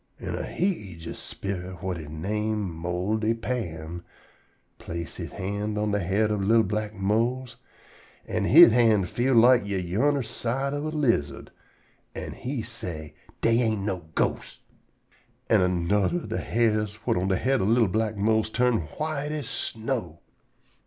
An' 0.19 0.33
a 0.33 0.41
heejus 0.41 1.19
sperit 1.19 1.75
whut 1.75 1.97
he 1.99 2.07
name 2.07 2.73
Moldy 2.73 3.35
Pa'm 3.35 4.03
place 4.79 5.17
he 5.17 5.27
hand 5.27 5.77
on 5.77 5.91
de 5.91 5.99
head 5.99 6.31
ob 6.31 6.41
li'l 6.41 6.63
black 6.63 6.95
Mose, 6.95 7.57
an' 8.25 8.45
he 8.45 8.63
hand 8.63 9.07
feel 9.09 9.35
like 9.35 9.63
ye 9.67 9.77
yunner 9.77 10.23
side 10.23 10.73
ob 10.73 10.87
a 10.87 10.95
lizard, 10.97 11.51
an' 12.15 12.31
he 12.33 12.63
say: 12.63 13.13
"Dey 13.41 13.61
ain't 13.61 13.83
no 13.83 14.09
ghosts." 14.15 14.61
An' 15.51 15.59
anudder 15.61 16.23
ob 16.23 16.29
de 16.29 16.39
hairs 16.39 16.95
whut 17.05 17.15
on 17.15 17.27
de 17.27 17.35
head 17.37 17.61
ob 17.61 17.67
li'l 17.67 17.87
black 17.87 18.17
Mose 18.17 18.49
turn 18.49 18.79
white 18.97 19.31
as 19.31 19.47
snow. 19.47 20.19